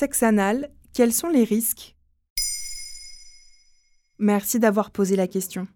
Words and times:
Sexe 0.00 0.22
anal, 0.22 0.70
quels 0.94 1.12
sont 1.12 1.28
les 1.28 1.44
risques? 1.44 1.94
Merci 4.18 4.58
d'avoir 4.58 4.92
posé 4.92 5.14
la 5.14 5.28
question. 5.28 5.68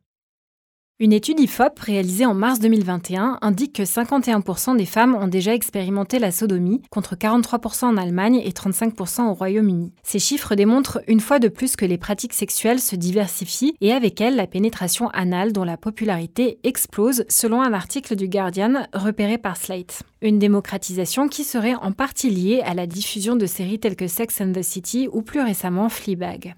Une 1.01 1.13
étude 1.13 1.41
IFOP 1.41 1.81
réalisée 1.81 2.25
en 2.25 2.35
mars 2.35 2.61
2021 2.61 3.39
indique 3.43 3.73
que 3.73 3.83
51% 3.83 4.77
des 4.77 4.87
femmes 4.87 5.17
ont 5.17 5.27
déjà 5.27 5.53
expérimenté 5.53 6.21
la 6.21 6.31
sodomie, 6.31 6.83
contre 6.89 7.17
43% 7.17 7.87
en 7.87 7.97
Allemagne 7.97 8.41
et 8.45 8.53
35% 8.53 9.23
au 9.23 9.35
Royaume-Uni. 9.35 9.93
Ces 10.05 10.21
chiffres 10.21 10.55
démontrent 10.55 11.03
une 11.09 11.19
fois 11.19 11.41
de 11.41 11.49
plus 11.49 11.75
que 11.75 11.85
les 11.85 11.99
pratiques 11.99 12.33
sexuelles 12.33 12.79
se 12.79 12.95
diversifient 12.95 13.75
et 13.81 13.93
avec 13.93 14.21
elles 14.21 14.37
la 14.37 14.47
pénétration 14.47 15.09
anale 15.09 15.53
dont 15.53 15.65
la 15.65 15.77
popularité 15.77 16.61
explose 16.63 17.25
selon 17.29 17.61
un 17.61 17.73
article 17.73 18.15
du 18.15 18.29
Guardian 18.29 18.87
repéré 18.93 19.37
par 19.37 19.57
Slate. 19.57 20.05
Une 20.23 20.39
démocratisation 20.39 21.27
qui 21.27 21.43
serait 21.43 21.75
en 21.75 21.91
partie 21.91 22.31
liée 22.31 22.63
à 22.65 22.73
la 22.73 22.87
diffusion 22.87 23.35
de 23.35 23.47
séries 23.47 23.81
telles 23.81 23.97
que 23.97 24.07
Sex 24.07 24.41
and 24.41 24.53
the 24.53 24.63
City 24.63 25.09
ou 25.13 25.23
plus 25.23 25.41
récemment 25.41 25.89
Fleabag. 25.89 26.55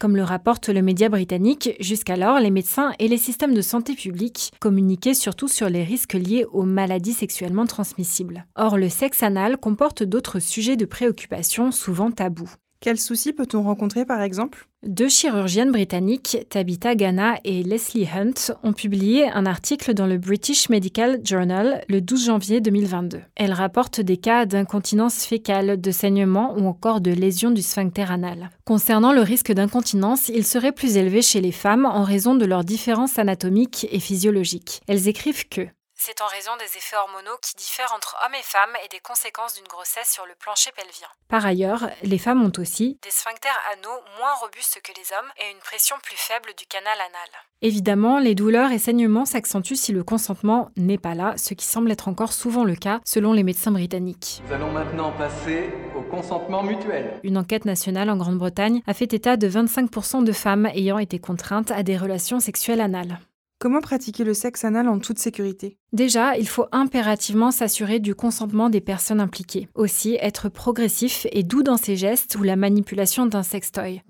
Comme 0.00 0.16
le 0.16 0.22
rapporte 0.24 0.70
le 0.70 0.80
média 0.80 1.10
britannique, 1.10 1.76
jusqu'alors, 1.78 2.40
les 2.40 2.50
médecins 2.50 2.94
et 2.98 3.06
les 3.06 3.18
systèmes 3.18 3.52
de 3.52 3.60
santé 3.60 3.94
publique 3.94 4.50
communiquaient 4.58 5.12
surtout 5.12 5.46
sur 5.46 5.68
les 5.68 5.84
risques 5.84 6.14
liés 6.14 6.46
aux 6.52 6.64
maladies 6.64 7.12
sexuellement 7.12 7.66
transmissibles. 7.66 8.46
Or, 8.56 8.78
le 8.78 8.88
sexe 8.88 9.22
anal 9.22 9.58
comporte 9.58 10.02
d'autres 10.02 10.38
sujets 10.38 10.78
de 10.78 10.86
préoccupation 10.86 11.70
souvent 11.70 12.10
tabous. 12.10 12.50
Quels 12.82 12.98
soucis 12.98 13.34
peut-on 13.34 13.62
rencontrer 13.62 14.06
par 14.06 14.22
exemple? 14.22 14.66
Deux 14.86 15.10
chirurgiennes 15.10 15.70
britanniques, 15.70 16.38
Tabitha 16.48 16.94
Gana 16.94 17.34
et 17.44 17.62
Leslie 17.62 18.08
Hunt, 18.08 18.54
ont 18.62 18.72
publié 18.72 19.30
un 19.30 19.44
article 19.44 19.92
dans 19.92 20.06
le 20.06 20.16
British 20.16 20.70
Medical 20.70 21.20
Journal 21.22 21.84
le 21.90 22.00
12 22.00 22.24
janvier 22.24 22.62
2022. 22.62 23.20
Elles 23.36 23.52
rapportent 23.52 24.00
des 24.00 24.16
cas 24.16 24.46
d'incontinence 24.46 25.26
fécale, 25.26 25.78
de 25.78 25.90
saignement 25.90 26.54
ou 26.56 26.66
encore 26.66 27.02
de 27.02 27.10
lésions 27.10 27.50
du 27.50 27.60
sphincter 27.60 28.10
anal. 28.10 28.48
Concernant 28.64 29.12
le 29.12 29.20
risque 29.20 29.52
d'incontinence, 29.52 30.30
il 30.30 30.46
serait 30.46 30.72
plus 30.72 30.96
élevé 30.96 31.20
chez 31.20 31.42
les 31.42 31.52
femmes 31.52 31.84
en 31.84 32.02
raison 32.02 32.34
de 32.34 32.46
leurs 32.46 32.64
différences 32.64 33.18
anatomiques 33.18 33.86
et 33.92 34.00
physiologiques. 34.00 34.80
Elles 34.88 35.06
écrivent 35.06 35.46
que 35.50 35.66
c'est 36.00 36.22
en 36.22 36.26
raison 36.28 36.52
des 36.56 36.78
effets 36.78 36.96
hormonaux 36.96 37.36
qui 37.42 37.54
diffèrent 37.56 37.92
entre 37.94 38.16
hommes 38.24 38.34
et 38.34 38.42
femmes 38.42 38.74
et 38.82 38.88
des 38.88 39.00
conséquences 39.00 39.54
d'une 39.54 39.68
grossesse 39.68 40.10
sur 40.10 40.24
le 40.24 40.32
plancher 40.40 40.70
pelvien. 40.72 41.08
Par 41.28 41.44
ailleurs, 41.44 41.90
les 42.02 42.16
femmes 42.16 42.42
ont 42.42 42.52
aussi 42.56 42.98
des 43.02 43.10
sphincters 43.10 43.60
anaux 43.74 44.00
moins 44.18 44.32
robustes 44.40 44.80
que 44.82 44.92
les 44.96 45.12
hommes 45.12 45.30
et 45.36 45.52
une 45.52 45.58
pression 45.58 45.96
plus 46.02 46.16
faible 46.16 46.48
du 46.56 46.64
canal 46.64 46.96
anal. 46.96 47.30
Évidemment, 47.60 48.18
les 48.18 48.34
douleurs 48.34 48.72
et 48.72 48.78
saignements 48.78 49.26
s'accentuent 49.26 49.76
si 49.76 49.92
le 49.92 50.02
consentement 50.02 50.70
n'est 50.78 50.96
pas 50.96 51.14
là, 51.14 51.34
ce 51.36 51.52
qui 51.52 51.66
semble 51.66 51.90
être 51.92 52.08
encore 52.08 52.32
souvent 52.32 52.64
le 52.64 52.76
cas 52.76 53.00
selon 53.04 53.34
les 53.34 53.42
médecins 53.42 53.70
britanniques. 53.70 54.40
Nous 54.46 54.54
allons 54.54 54.72
maintenant 54.72 55.12
passer 55.12 55.70
au 55.94 56.00
consentement 56.00 56.62
mutuel. 56.62 57.20
Une 57.24 57.36
enquête 57.36 57.66
nationale 57.66 58.08
en 58.08 58.16
Grande-Bretagne 58.16 58.80
a 58.86 58.94
fait 58.94 59.12
état 59.12 59.36
de 59.36 59.50
25% 59.50 60.24
de 60.24 60.32
femmes 60.32 60.64
ayant 60.66 60.98
été 60.98 61.18
contraintes 61.18 61.70
à 61.72 61.82
des 61.82 61.98
relations 61.98 62.40
sexuelles 62.40 62.80
anales. 62.80 63.18
Comment 63.60 63.82
pratiquer 63.82 64.24
le 64.24 64.32
sexe 64.32 64.64
anal 64.64 64.88
en 64.88 64.98
toute 64.98 65.18
sécurité? 65.18 65.76
Déjà, 65.92 66.34
il 66.38 66.48
faut 66.48 66.64
impérativement 66.72 67.50
s'assurer 67.50 68.00
du 68.00 68.14
consentement 68.14 68.70
des 68.70 68.80
personnes 68.80 69.20
impliquées. 69.20 69.68
Aussi, 69.74 70.16
être 70.22 70.48
progressif 70.48 71.26
et 71.30 71.42
doux 71.42 71.62
dans 71.62 71.76
ses 71.76 71.94
gestes 71.94 72.36
ou 72.36 72.42
la 72.42 72.56
manipulation 72.56 73.26
d'un 73.26 73.42
sextoy. 73.42 74.00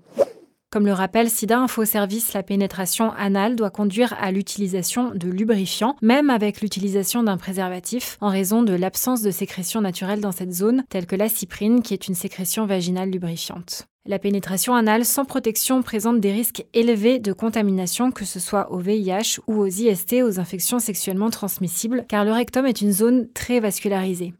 Comme 0.71 0.85
le 0.85 0.93
rappelle 0.93 1.29
SIDA 1.29 1.59
Info 1.59 1.83
Service, 1.83 2.31
la 2.31 2.43
pénétration 2.43 3.11
anale 3.11 3.57
doit 3.57 3.71
conduire 3.71 4.15
à 4.21 4.31
l'utilisation 4.31 5.11
de 5.13 5.27
lubrifiants, 5.27 5.97
même 6.01 6.29
avec 6.29 6.61
l'utilisation 6.61 7.21
d'un 7.21 7.35
préservatif, 7.35 8.17
en 8.21 8.29
raison 8.29 8.63
de 8.63 8.73
l'absence 8.73 9.21
de 9.21 9.31
sécrétion 9.31 9.81
naturelle 9.81 10.21
dans 10.21 10.31
cette 10.31 10.53
zone, 10.53 10.85
telle 10.87 11.07
que 11.07 11.17
la 11.17 11.27
cyprine, 11.27 11.81
qui 11.81 11.93
est 11.93 12.07
une 12.07 12.15
sécrétion 12.15 12.65
vaginale 12.65 13.09
lubrifiante. 13.09 13.85
La 14.07 14.17
pénétration 14.17 14.73
anale 14.73 15.05
sans 15.05 15.25
protection 15.25 15.83
présente 15.83 16.19
des 16.19 16.31
risques 16.31 16.65
élevés 16.73 17.19
de 17.19 17.33
contamination, 17.33 18.09
que 18.09 18.25
ce 18.25 18.39
soit 18.39 18.71
au 18.71 18.79
VIH 18.79 19.39
ou 19.45 19.59
aux 19.59 19.67
IST, 19.67 20.23
aux 20.23 20.39
infections 20.39 20.79
sexuellement 20.79 21.29
transmissibles, 21.29 22.05
car 22.07 22.25
le 22.25 22.31
rectum 22.31 22.65
est 22.65 22.81
une 22.81 22.91
zone 22.91 23.31
très 23.31 23.59
vascularisée. 23.59 24.33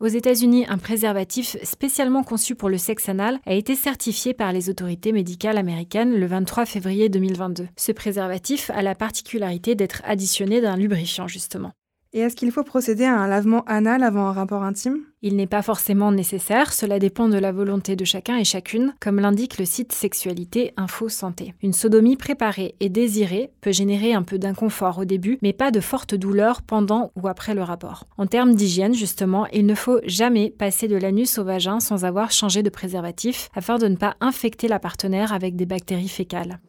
Aux 0.00 0.08
États-Unis, 0.08 0.66
un 0.68 0.78
préservatif 0.78 1.56
spécialement 1.62 2.24
conçu 2.24 2.56
pour 2.56 2.68
le 2.68 2.76
sexe 2.76 3.08
anal 3.08 3.38
a 3.46 3.54
été 3.54 3.76
certifié 3.76 4.34
par 4.34 4.52
les 4.52 4.68
autorités 4.68 5.12
médicales 5.12 5.58
américaines 5.58 6.18
le 6.18 6.26
23 6.26 6.66
février 6.66 7.08
2022. 7.08 7.68
Ce 7.76 7.92
préservatif 7.92 8.68
a 8.70 8.82
la 8.82 8.96
particularité 8.96 9.76
d'être 9.76 10.02
additionné 10.04 10.60
d'un 10.60 10.76
lubrifiant, 10.76 11.28
justement. 11.28 11.70
Et 12.14 12.20
est-ce 12.20 12.36
qu'il 12.36 12.52
faut 12.52 12.62
procéder 12.62 13.04
à 13.04 13.18
un 13.18 13.26
lavement 13.26 13.64
anal 13.64 14.02
avant 14.02 14.26
un 14.26 14.32
rapport 14.32 14.62
intime? 14.62 14.98
Il 15.22 15.34
n'est 15.34 15.46
pas 15.46 15.62
forcément 15.62 16.12
nécessaire, 16.12 16.74
cela 16.74 16.98
dépend 16.98 17.30
de 17.30 17.38
la 17.38 17.52
volonté 17.52 17.96
de 17.96 18.04
chacun 18.04 18.36
et 18.36 18.44
chacune, 18.44 18.92
comme 19.00 19.18
l'indique 19.18 19.58
le 19.58 19.64
site 19.64 19.92
Sexualité 19.92 20.74
Info 20.76 21.08
Santé. 21.08 21.54
Une 21.62 21.72
sodomie 21.72 22.18
préparée 22.18 22.74
et 22.80 22.90
désirée 22.90 23.50
peut 23.62 23.72
générer 23.72 24.12
un 24.12 24.24
peu 24.24 24.38
d'inconfort 24.38 24.98
au 24.98 25.06
début, 25.06 25.38
mais 25.40 25.54
pas 25.54 25.70
de 25.70 25.80
forte 25.80 26.14
douleur 26.14 26.60
pendant 26.60 27.12
ou 27.16 27.28
après 27.28 27.54
le 27.54 27.62
rapport. 27.62 28.04
En 28.18 28.26
termes 28.26 28.54
d'hygiène, 28.54 28.94
justement, 28.94 29.46
il 29.46 29.64
ne 29.64 29.74
faut 29.74 30.00
jamais 30.04 30.50
passer 30.50 30.88
de 30.88 30.96
l'anus 30.96 31.38
au 31.38 31.44
vagin 31.44 31.80
sans 31.80 32.04
avoir 32.04 32.30
changé 32.30 32.62
de 32.62 32.68
préservatif, 32.68 33.48
afin 33.54 33.78
de 33.78 33.88
ne 33.88 33.96
pas 33.96 34.16
infecter 34.20 34.68
la 34.68 34.78
partenaire 34.78 35.32
avec 35.32 35.56
des 35.56 35.66
bactéries 35.66 36.08
fécales. 36.08 36.60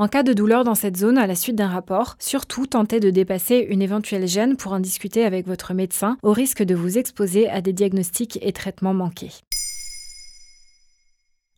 En 0.00 0.06
cas 0.06 0.22
de 0.22 0.32
douleur 0.32 0.62
dans 0.62 0.76
cette 0.76 0.96
zone 0.96 1.18
à 1.18 1.26
la 1.26 1.34
suite 1.34 1.56
d'un 1.56 1.66
rapport, 1.66 2.14
surtout 2.20 2.66
tentez 2.66 3.00
de 3.00 3.10
dépasser 3.10 3.66
une 3.68 3.82
éventuelle 3.82 4.28
gêne 4.28 4.56
pour 4.56 4.72
en 4.72 4.78
discuter 4.78 5.24
avec 5.24 5.44
votre 5.44 5.74
médecin 5.74 6.16
au 6.22 6.32
risque 6.32 6.62
de 6.62 6.76
vous 6.76 6.98
exposer 6.98 7.48
à 7.48 7.60
des 7.60 7.72
diagnostics 7.72 8.38
et 8.40 8.52
traitements 8.52 8.94
manqués. 8.94 9.32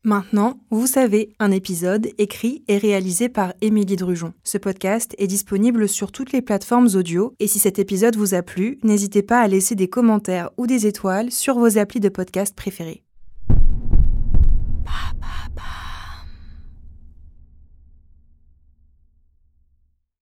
Maintenant, 0.04 0.58
vous 0.70 0.86
savez, 0.86 1.34
un 1.38 1.50
épisode 1.50 2.08
écrit 2.16 2.64
et 2.66 2.78
réalisé 2.78 3.28
par 3.28 3.52
Émilie 3.60 3.96
Drujon. 3.96 4.32
Ce 4.42 4.56
podcast 4.56 5.14
est 5.18 5.26
disponible 5.26 5.86
sur 5.86 6.10
toutes 6.10 6.32
les 6.32 6.40
plateformes 6.40 6.88
audio 6.94 7.34
et 7.40 7.46
si 7.46 7.58
cet 7.58 7.78
épisode 7.78 8.16
vous 8.16 8.32
a 8.32 8.40
plu, 8.40 8.78
n'hésitez 8.82 9.22
pas 9.22 9.40
à 9.40 9.48
laisser 9.48 9.74
des 9.74 9.88
commentaires 9.88 10.48
ou 10.56 10.66
des 10.66 10.86
étoiles 10.86 11.30
sur 11.30 11.58
vos 11.58 11.76
applis 11.76 12.00
de 12.00 12.08
podcast 12.08 12.56
préférés. 12.56 13.02